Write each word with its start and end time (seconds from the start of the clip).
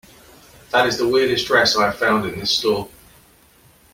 That 0.71 0.87
is 0.87 0.97
the 0.97 1.07
weirdest 1.07 1.45
dress 1.45 1.75
I 1.77 1.85
have 1.85 1.99
found 1.99 2.25
in 2.25 2.39
this 2.39 2.57
store. 2.57 2.89